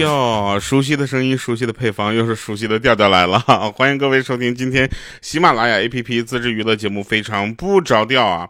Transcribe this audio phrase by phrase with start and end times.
[0.00, 3.38] 哟，熟悉的声音，熟悉的配方，又是熟悉的调调来了。
[3.76, 4.88] 欢迎各位收听今天
[5.20, 8.48] 喜马拉雅 APP 自制娱乐节目《非常不着调》啊。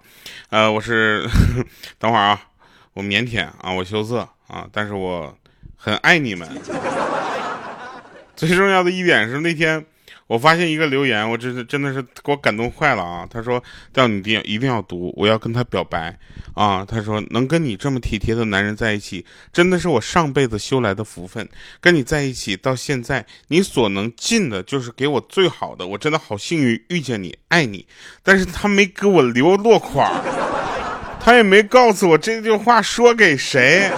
[0.51, 1.29] 呃，我是
[1.98, 2.41] 等会儿啊，
[2.93, 5.37] 我腼腆啊，我羞涩啊，但是我
[5.77, 6.48] 很爱你们。
[8.37, 9.85] 最重要的一点是那天。
[10.31, 13.27] 我发现一个留言，我真是真的是给我感动坏了啊！
[13.29, 13.61] 他说
[13.93, 16.16] ：“叫你一定一定要读，我要跟他表白
[16.55, 21.48] 啊！”他说：“能跟你这么体贴的男人在一起，真的是我上辈子修来的福分。
[21.80, 27.84] 跟你在一起到现在，你所能尽的就是给我最好的，我真的好幸运遇见你，爱你。
[28.23, 30.12] 但是他没给我留落款，
[31.19, 33.91] 他也没告诉我这句话说给谁。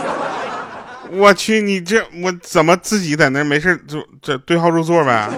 [1.10, 5.30] 我去，你这我怎么自己在那没事就这对号入座呗？”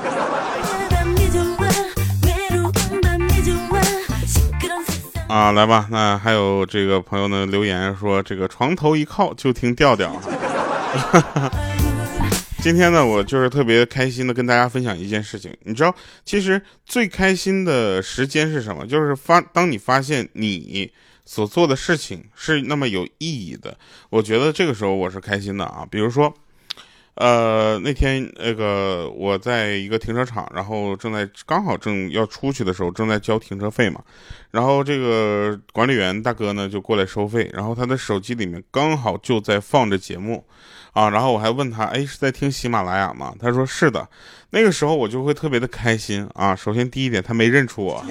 [5.34, 10.14] 啊，来吧，那还有这个朋友呢留言说，这个床头一靠就听调调。
[12.62, 15.92] 今天呢，我就是特别开心的跟大家分享一件事情，你知道，
[16.24, 18.86] 其实最开心的时间是什么？
[18.86, 20.88] 就是发当你发现你
[21.24, 23.76] 所做的事情是那么有意义的，
[24.10, 25.84] 我觉得这个时候我是开心的啊。
[25.90, 26.32] 比如说。
[27.14, 34.00] 呃，那天那个我在一个停车场，然后正在刚好正要出去的时候，正在交停车费嘛，
[34.50, 40.44] 然后这个管理员大哥呢就过来收费，然后他的手机里面刚好就在放着节目，
[40.92, 43.32] 啊，然后我还问他，哎，是在听喜马拉雅吗？
[43.38, 44.08] 他说是的，
[44.50, 46.56] 那个时候我就会特别的开心啊。
[46.56, 48.04] 首先第一点，他没认出我。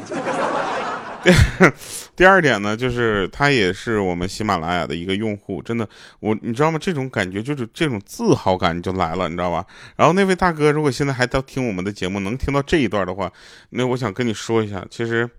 [2.16, 5.88] 第二点呢，就是他也是我们喜马拉雅的一个用户，真的，
[6.20, 6.78] 我你知道吗？
[6.82, 9.66] 这种感觉就是这种自豪感就来了，你知道吧？
[9.96, 13.32] 然后那位大哥，如果现在还在听我们的节目，能听到这一段的话，
[13.70, 15.30] 那我想跟你说一下，其实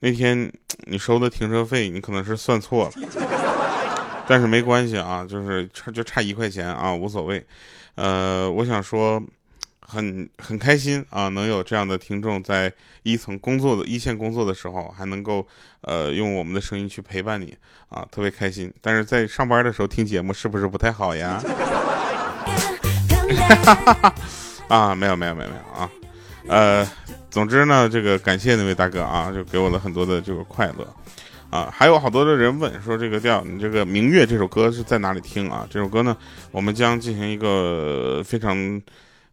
[0.00, 0.50] 那天
[0.84, 2.92] 你收的停车费，你可能是算错了，
[4.28, 7.44] 但是没关系啊，就是差就差一块钱啊，无所谓。
[7.94, 9.22] 呃，我想说。
[9.86, 12.72] 很很开心啊，能有这样的听众在
[13.04, 15.46] 一层工作的一线工作的时候，还能够
[15.82, 17.56] 呃用我们的声音去陪伴你
[17.88, 18.72] 啊，特别开心。
[18.80, 21.40] 但是在上班的时候听节目是不是不太好呀？
[24.66, 25.88] 啊，没有没有没有没有啊，
[26.48, 26.84] 呃，
[27.30, 30.94] 总之呢，这个感谢那位大哥啊，就给我了很多的这个快乐
[31.48, 31.72] 啊。
[31.72, 35.64] 还有好多的人问说，这个调你这个《明月》这首歌是在哪里听啊？
[35.70, 36.16] 这首歌呢，
[36.50, 38.82] 我们将进行一个非常。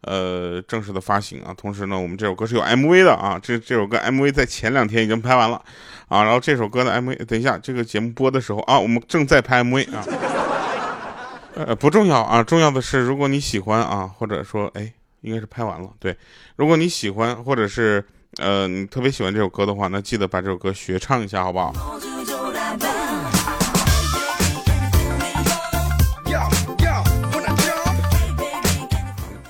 [0.03, 5.61] 呃，正式的发行啊，同时呢，我们这首歌是有 MV 的啊，这这首歌 MV 在前两天已经拍完了
[6.07, 10.05] 啊，然后这首歌的 MV，等一下这个节目播的时候啊，我们正在拍 MV 啊，
[11.55, 14.91] 呃不重要啊，重要的是如果你喜欢啊，或者说哎，
[15.21, 16.15] 应该是拍完了，对，
[16.55, 18.03] 如果你喜欢或者是
[18.37, 21.73] 呃你特别喜欢这首歌的话，那记得把这首歌学唱一下，好不好？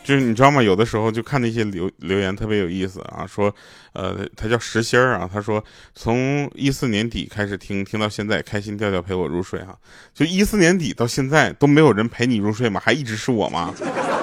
[0.04, 0.62] 就是你知道吗？
[0.62, 3.54] 有的时候就看那些留留言特别有意思啊，说，
[3.94, 5.64] 呃，他叫石心儿啊，他说
[5.96, 9.78] 从一四年底开始听，听到现在，开心调调陪我入睡哈，
[10.14, 12.82] 就一四年底到现在都没有人陪你入睡吗？
[12.84, 13.74] 还一直是我吗？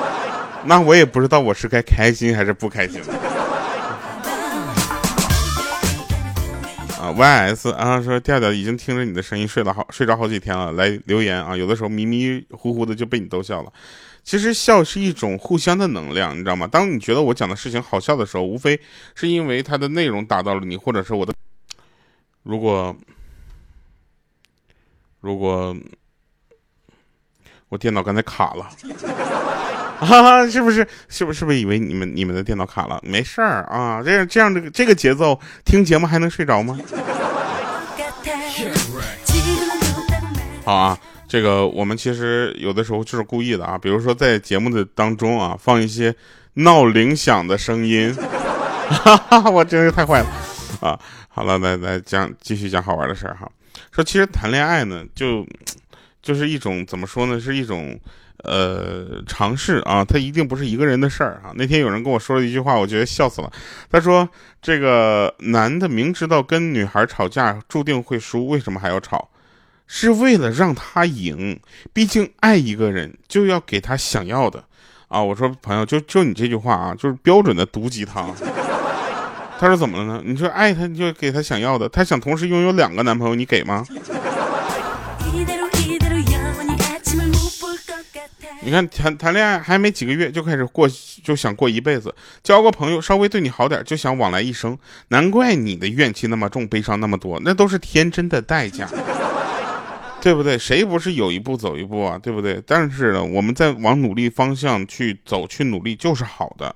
[0.66, 3.00] 那我也不知道我是该开心还是不开心。
[7.00, 13.72] 啊，Y.S 啊说调调已经听着你的声音睡了好睡着好几天了，来留言啊，有的时候迷迷糊糊的就被你逗笑了。
[14.30, 16.64] 其实笑是一种互相的能量，你知道吗？
[16.64, 18.80] 当你觉得我讲的事情好笑的时候，无非
[19.16, 21.34] 是因为它的内容打到了你，或者是我的。
[22.44, 22.94] 如果
[25.18, 25.76] 如果
[27.70, 28.70] 我电脑刚才卡了，
[29.98, 30.86] 哈哈，是不是？
[31.08, 31.40] 是不是？
[31.40, 33.00] 是不是以为你们你们的电脑卡了？
[33.02, 36.78] 没事儿啊，这样这样的这个节奏，听节目还能睡着吗？
[40.64, 40.96] 好啊。
[41.30, 46.12] 这个我们其实有的时候就是故意的啊，比如说在节目的当中啊，放一些
[46.54, 48.12] 闹铃响的声音，
[48.90, 50.26] 哈哈，我真是太坏了
[50.80, 50.98] 啊！
[51.28, 53.48] 好了，来来讲，继续讲好玩的事儿哈。
[53.92, 55.46] 说其实谈恋爱呢，就
[56.20, 57.96] 就是一种怎么说呢，是一种
[58.38, 61.52] 呃尝试啊，它一定不是一个人的事儿啊。
[61.54, 63.52] 那天有人跟我说了一句话，我觉得笑死了。
[63.88, 64.28] 他说
[64.60, 69.28] ：“这个男的明知道跟女孩吵架注定会输，为什么还要吵？”
[69.92, 71.58] 是为了让他赢，
[71.92, 74.62] 毕竟爱一个人就要给他想要的，
[75.08, 75.20] 啊！
[75.20, 78.32] 我说朋友，就就你这句话啊，就是标准的毒鸡汤。
[79.58, 80.22] 他说怎么了呢？
[80.24, 83.84] 你说爱他你就给他想要的，他想同时拥有两个男朋友，你给吗？
[88.62, 90.88] 你看谈谈恋爱还没几个月就开始过，
[91.24, 92.14] 就想过一辈子，
[92.44, 94.78] 交个朋友稍微对你好点就想往来一生，
[95.08, 98.88] 难怪你的怨气那么重，悲伤那么多，那都是天真的代价。
[100.22, 100.58] 对不对？
[100.58, 102.18] 谁不是有一步走一步啊？
[102.18, 102.62] 对不对？
[102.66, 106.74] 但是呢，我们在往努力方向去走，去努力就是好的，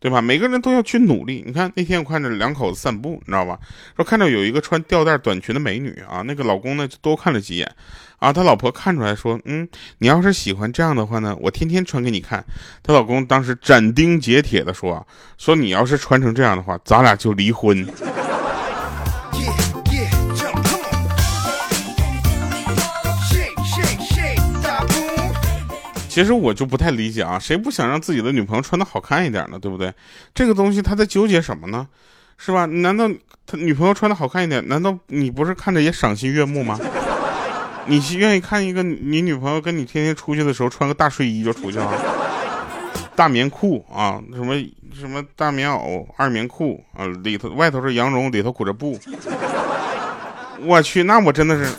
[0.00, 0.20] 对吧？
[0.22, 1.42] 每个人都要去努力。
[1.46, 3.58] 你看那天我看着两口子散步，你知道吧？
[3.96, 7.70] 说看到有一个穿吊带短裙的美女啊，那个老公呢就多看了几眼，
[8.18, 12.44] 啊，他老婆看出来说，嗯，你要是喜欢这样的话呢，我天天穿给你看。
[12.82, 15.06] 她老公当时斩钉截铁的说，
[15.36, 17.86] 说你要是穿成这样的话，咱俩就离婚。
[26.16, 29.58] 其实我就不太理解啊，谁不想让自己的女朋友穿的好看一点呢？
[29.58, 29.92] 对不对？
[30.34, 31.86] 这个东西他在纠结什么呢？
[32.38, 32.64] 是吧？
[32.64, 33.06] 难道
[33.46, 36.80] 他女朋友穿的好看一点，难道你不是看着也赏心悦目吗？
[37.84, 41.92] 你愿意看一个你女朋友跟你天天出去的时候穿个大睡衣就出去了，
[43.14, 44.54] 大棉裤啊，什么
[44.98, 48.98] 什么大棉袄、二棉裤啊，里头外头是羊绒，里头裹着布。
[50.62, 51.70] 我去，那我真的是。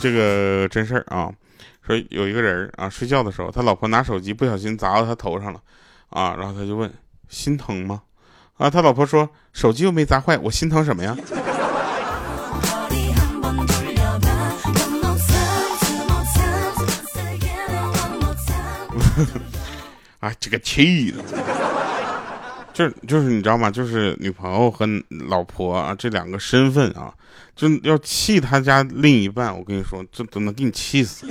[0.00, 1.32] 这个真事儿啊，
[1.86, 5.60] 说有一个人啊，睡觉的时候，他老婆拿手机不小心砸到他头上了，
[6.10, 6.92] 啊，然后他就问
[7.28, 8.02] 心疼吗？
[8.56, 11.16] 啊，他老婆说手机又没砸坏，我心疼什么呀？
[20.20, 21.22] 啊，这个气的，
[22.76, 23.70] 就是就是你知道吗？
[23.70, 24.86] 就是女朋友和
[25.28, 27.10] 老婆啊这两个身份啊。
[27.54, 31.26] 就要气他家另一半，我跟你说，这都能给你气死，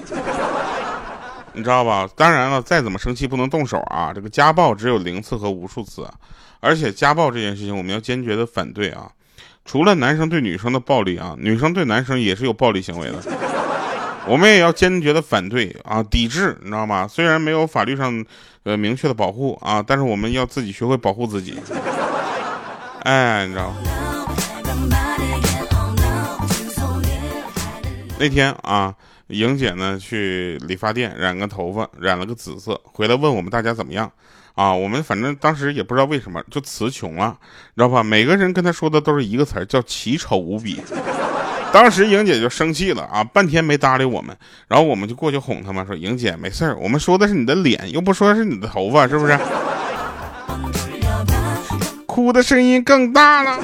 [1.54, 2.10] 你知道吧？
[2.16, 4.12] 当然了，再怎么生气不能动手啊！
[4.12, 6.04] 这个家暴只有零次和无数次，
[6.62, 9.08] 而且家暴这件事情我们要坚决的反对啊！
[9.66, 13.22] 除了男生对女生的暴力啊，女生对男生也是有暴力行为的，
[14.28, 17.08] 我们也要坚决的反对啊，抵制，你知道吗？
[17.08, 18.26] 虽然没有法律上
[18.64, 21.56] 呃明确的保护啊，但是我们要自己学会保护自己，
[23.04, 23.72] 哎，你知道。
[28.18, 28.96] 那天啊，
[29.28, 34.12] 莹姐呢去理发店染个头发，染了个紫色，回来问我们大家怎么样
[34.56, 34.74] 啊？
[34.74, 37.38] 我们反正当时也不知道为什么就词穷了，
[37.76, 38.02] 知道吧？
[38.02, 40.82] 每个人跟他说的都是一个词儿，叫奇丑无比。
[41.76, 44.34] 当时莹姐就生气了啊，半天没搭理我们，
[44.70, 49.38] 然后我们就过去哄她嘛，说莹姐没事儿，我们说的是你的脸，又不说是你的头发，是不是？
[52.06, 53.60] 哭的声音更大了。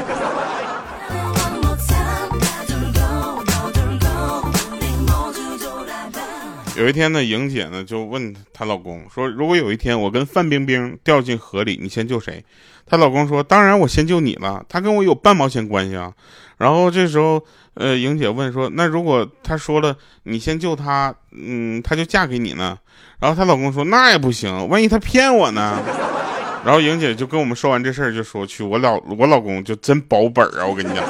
[6.77, 12.43] 有一天呢，莹姐呢就问她老公说：“如果有一天我跟范冰冰掉进河里，你先救谁？”
[12.87, 16.13] 她老公说：“当然我先救你了，她跟我有半毛钱关系啊。”
[16.57, 22.77] 然后这时候，呃，莹姐问说：“那如果她说了你先救她，嗯，她就嫁给你呢？”
[23.19, 25.77] 然后她老公说：“那也不行，万一她骗我呢？”
[26.63, 31.03] 然后莹姐就跟我们说完这事儿，就说：“去，我老我老公就真保本啊，我跟你讲。”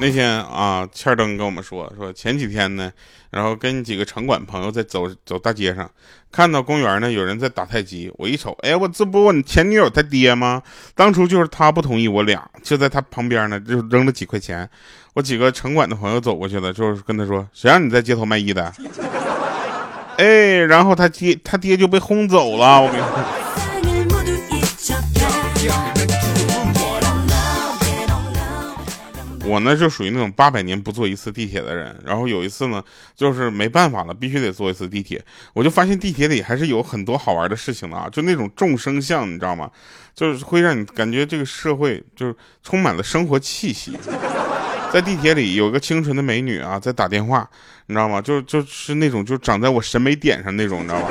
[0.00, 2.90] 那天啊，欠灯跟我们说说前几天呢，
[3.30, 5.90] 然后跟几个城管朋友在走走大街上，
[6.30, 10.62] 看到公园呢有人在打太极，我一瞅，哎，我这不我前女友他爹吗？
[10.94, 14.70] 当初就是他不同意我俩，就在他旁边呢，就扔了几块钱。
[15.14, 18.72] 我几个城管的朋友走过去了，就是跟他说，谁让你在街头卖艺的？
[20.16, 23.08] 哎，然后他爹他爹就被轰走了，我跟你说。
[29.48, 32.84] 我呢就属于那种八百年不坐一次地铁的人，然后有一次呢，
[33.16, 35.24] 就是没办法了，必须得坐一次地铁。
[35.54, 39.70] 我就发现地铁里还是有很多好玩的事情的啊，就那种众生相，你知道吗？
[40.14, 43.96] 就是会让你感觉这个社会就是充满了生活气息。
[44.92, 47.48] 在地铁里有个清纯的美女啊，在打电话，
[47.86, 48.20] 你知道吗？
[48.20, 51.08] 就就是那种就长在我审美点上那种，你知道吗？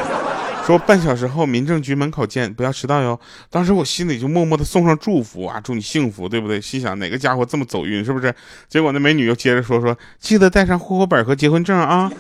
[0.68, 3.18] 说半小时后民政局门口见，不要迟到哟。
[3.50, 6.60] 当时我心里就默默的送上祝福啊，祝你幸福，对不对？
[6.60, 8.36] 心想哪个家伙这么走运，是不是？
[8.68, 12.12] 结果那美女又接着说说，记得带上户口本和结婚证啊。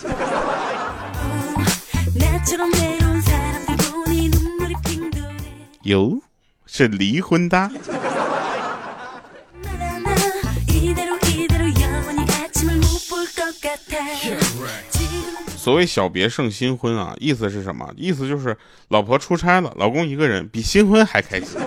[5.83, 6.21] 哟，
[6.65, 7.69] 是离婚的。
[15.67, 17.93] 所谓小别胜新婚啊，意思是什么？
[17.97, 18.55] 意思就是
[18.87, 21.59] 老婆出差了，老公一个人比新婚还开心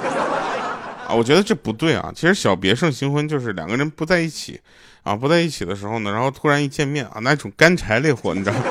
[1.06, 1.12] 啊！
[1.12, 2.10] 我觉得这不对啊。
[2.16, 4.58] 其实小别胜新婚就是两个人不在一起
[5.02, 8.64] 啊，不在一起的时候呢，然后突然一见面啊，那种干柴烈火，你知道吗？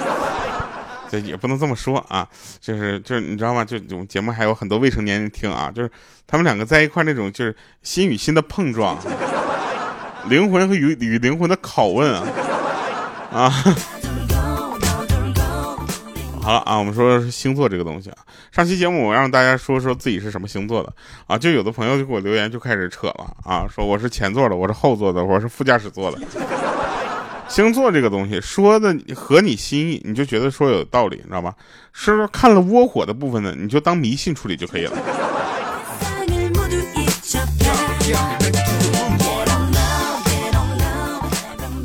[1.12, 2.28] 这也不能这么说啊，
[2.60, 3.64] 就是就是你知道吗？
[3.64, 5.92] 就我们节目还有很多未成年人听啊，就是
[6.26, 8.98] 他们两个在一块那种就是心与心的碰撞，
[10.28, 12.26] 灵魂和与与灵魂的拷问啊
[13.32, 13.64] 啊！
[16.42, 18.18] 好了啊，我们说星座这个东西啊，
[18.52, 20.92] 上期节目我让大家说说自己是什么星座的
[21.28, 26.18] 啊，就有的朋友就给我留言就开始扯了啊，说我是前座的，我是后座的，我是副驾驶座的。
[27.48, 31.54] 星座这个东西说的合你心意，你就觉得说有道理，你知道吧？
[31.94, 34.98] 是看了窝火的部分呢，你就当迷信处理就可以了。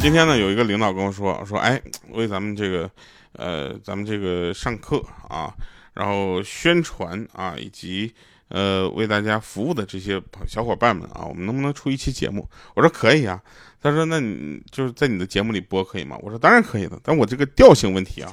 [0.01, 1.81] 今天呢，有一个领导跟我说说，哎，
[2.11, 2.89] 为咱们这个，
[3.35, 5.53] 呃，咱们这个上课啊，
[5.93, 8.13] 然后宣传啊，以及
[8.49, 12.49] 呃为大家服务的这些小伙伴们啊，我们能不能出一期节目？
[12.75, 13.41] 我说可以啊。
[13.83, 16.17] 他说，那你就是在你的节目里播可以吗？
[16.23, 18.33] 我说当然可以的，但我这个调性问题啊，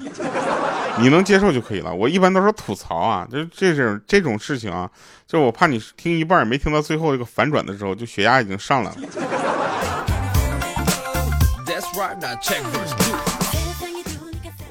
[0.98, 1.94] 你能接受就可以了。
[1.94, 4.90] 我一般都是吐槽啊，就这种这种事情啊，
[5.28, 9.02] 就我怕你听一半没听到最后这个反转的时候，就血压已经上来了。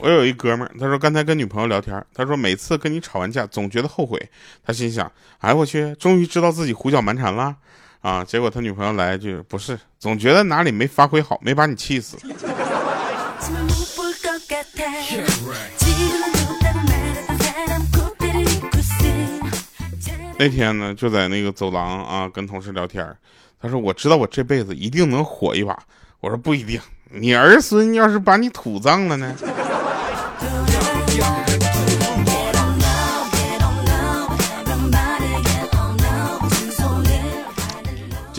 [0.02, 4.18] 我有一哥们儿，他说刚才跟女朋友聊天，他说每次跟你吵完架，总觉得后悔。
[4.64, 7.54] 他心想，哎我去，终于知道自己胡搅蛮缠了
[8.00, 8.24] 啊！
[8.24, 12.16] 结果他女朋友来一句，不是，总觉得哪里没发挥好，没把你气死。
[20.38, 23.06] 那天呢，就在那个走廊啊，跟同事聊天，
[23.60, 25.78] 他说我知道我这辈子一定能火一把。
[26.20, 26.80] 我说不一定，
[27.10, 29.34] 你儿孙要是把你土葬了呢？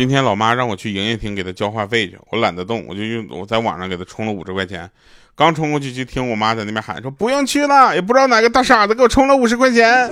[0.01, 4.89] 今天老妈让我去营业厅给她交话费去，我懒得动，我就用我在网上给她充了五十块钱。
[5.35, 10.09] 刚冲过去就听我妈在那边喊说不用去了，也不知道哪个大傻子给我充了五十块钱。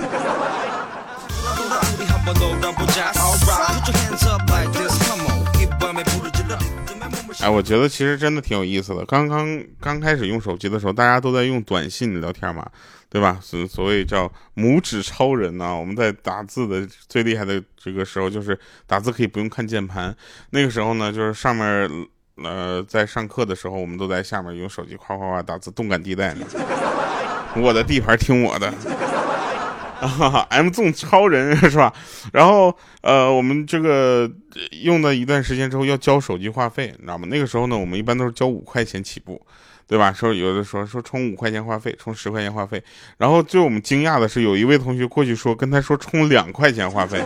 [7.42, 9.04] 哎，我觉得其实真的挺有意思的。
[9.06, 12.68] 刚刚刚开始用手机的时候，大家都在用短信聊天嘛，
[13.08, 13.38] 对吧？
[13.40, 15.74] 所所谓叫拇指超人呐。
[15.74, 20.14] 我们在打字的最厉害的这个时候，就是打字可以不用看键盘。
[20.50, 21.90] 那个时候呢，就是上面
[22.36, 26.46] 呃，在上课的时候，我们都在下面用手机夸夸夸打字，动感地带呢。
[27.56, 28.72] 我的地盘听我的。
[30.00, 31.92] 啊， M 纵超人 是吧？
[32.32, 34.30] 然后呃，我们这个
[34.82, 37.26] 用了一段时间之后要交手机话费，你知道吗？
[37.30, 39.40] 那个时候呢，我们一般都是交五块钱起步，
[39.86, 40.12] 对吧？
[40.12, 42.82] 说有的说说充五块钱话费，充十块钱话费。
[43.18, 47.22] 然后最我们惊讶的是，有一位同学过去说跟他说充两块钱话费。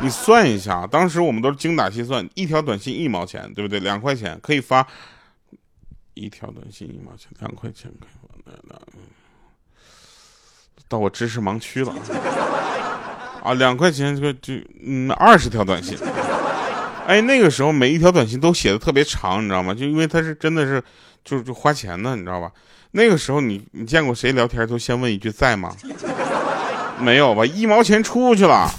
[0.00, 3.78] 你算一下，当时我们都是精打细算，一条短信一毛钱，对不对？
[3.78, 4.84] 两块钱可以发
[6.14, 8.74] 一条短信一毛钱，两块钱可以发
[10.92, 11.94] 到我知识盲区了
[13.42, 13.54] 啊！
[13.54, 14.52] 两块钱这个就
[14.84, 15.96] 嗯二十条短信，
[17.06, 19.72] 哎，那个时候每一条短信都写的特别长，你知道吗？
[19.72, 20.82] 就因为他是真的是
[21.24, 22.52] 就就花钱呢，你知道吧？
[22.90, 25.74] 那个时候你你见过谁聊天都先问一句在吗？
[27.00, 27.46] 没有吧？
[27.46, 28.70] 一毛钱出去了。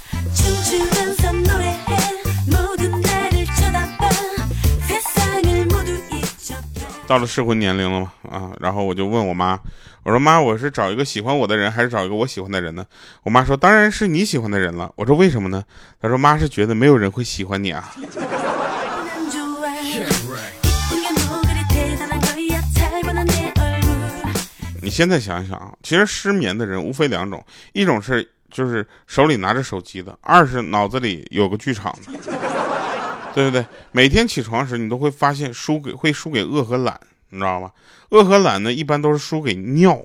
[7.08, 9.60] 到了适婚年龄了嘛啊，然后我就问我妈，
[10.04, 12.86] 我说妈，我是找一个喜欢我的人，还是找一个我喜欢的人呢？
[13.24, 14.92] 我妈说，当然是你喜欢的人了。
[14.98, 15.64] 我说为什么呢？
[16.02, 17.90] 她说妈是觉得没有人会喜欢你啊。
[24.82, 27.42] 你现在想想啊，其实失眠的人无非两种，
[27.72, 32.12] 一种是就是手里拿着手机的，二是脑子里有个剧场的。
[33.34, 33.66] 对不对？
[33.94, 37.00] 每天起床时，你都会发现输给会输给饿和懒，
[37.34, 37.72] 你知道吗？
[38.10, 40.00] 饿和懒呢，一般都是输给尿。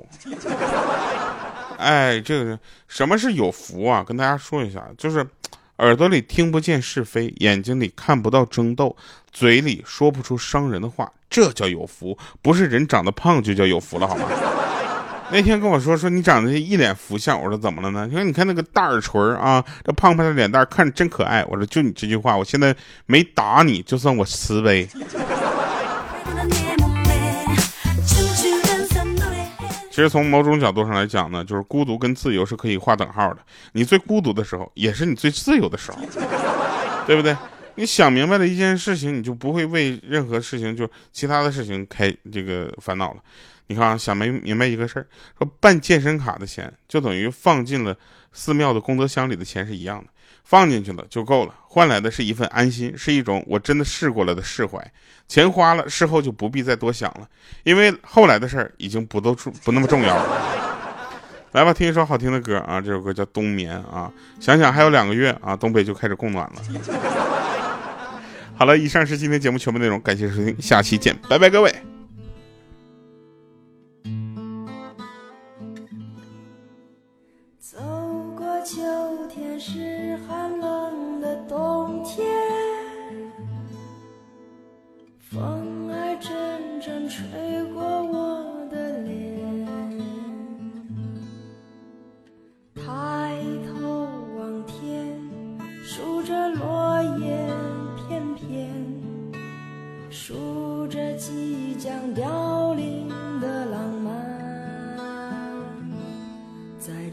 [1.77, 2.59] 哎，这个
[2.89, 4.03] 什么是有福啊？
[4.03, 5.25] 跟大家说一下，就是
[5.77, 8.97] 耳朵里听不见是非，眼睛里看不到争斗，
[9.31, 12.19] 嘴里说不出伤人的话，这叫有福。
[12.43, 14.27] 不是人长得胖就叫有福了，好吗？
[15.31, 18.07] 那天跟我说说你长得一脸福相，我说怎么了呢？
[18.07, 21.45] 你说你看那个大耳垂啊，这胖胖的脸蛋看着真可爱。
[21.45, 24.89] 我说就你这句话，我现在没打你就算我慈悲。
[29.99, 33.41] 其实从某种角度上来讲呢，就是孤独跟自由是可以划等号的。
[33.73, 35.99] 你最孤独的时候，也是你最自由的时候，
[37.05, 37.37] 对不对？
[37.75, 43.21] 你想明白了一件事情，你就不会为任何事情就其他的事情开这个烦恼了。
[43.67, 47.93] 你看啊，想没明白一个事儿，说办健身卡的钱就等于放进了
[48.31, 50.09] 寺庙的功德箱里的钱是一样的，
[50.45, 54.85] 放进去了就够了，换来的是一份安心，是一种我真的试过了的释怀。
[55.29, 57.29] 钱花了，事后就不必再多想了，
[57.63, 59.33] 因为后来的事儿已经不都
[59.63, 60.27] 不那么重要了。
[61.53, 66.63] 来吧，听一首好听的歌啊，这首歌叫《冬眠》啊，想想还有两个月啊，东北就开始供暖了。
[68.59, 71.98] 好了，以上是今天节目全部内容，感谢收听，下期见，拜拜，各位。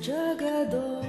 [0.06, 1.05] 这个冬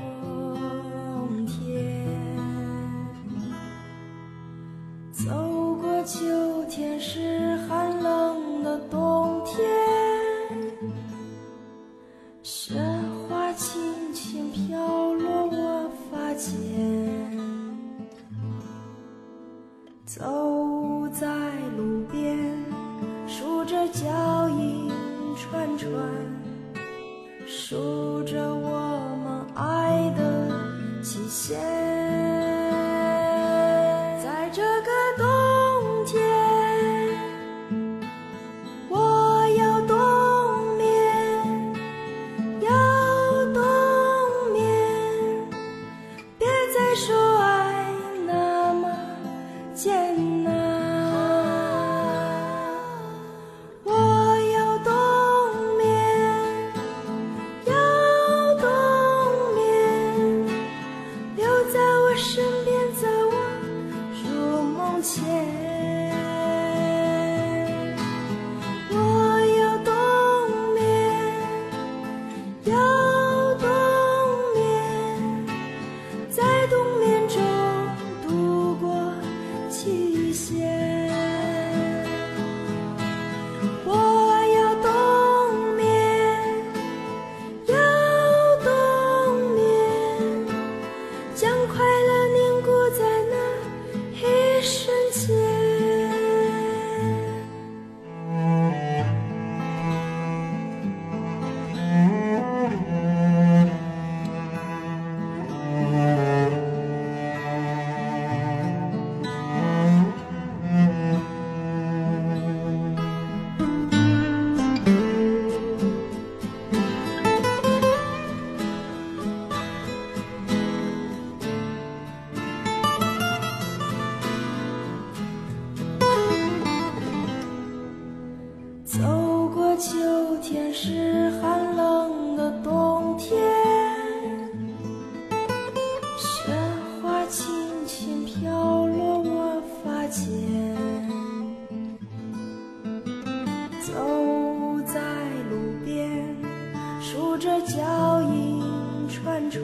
[147.37, 148.63] 数着脚印
[149.11, 149.63] 串串，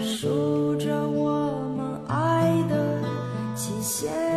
[0.00, 3.02] 数着我们爱的
[3.54, 4.35] 期限。